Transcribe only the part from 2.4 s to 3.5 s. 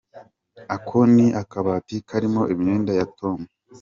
imyenda ya Tom.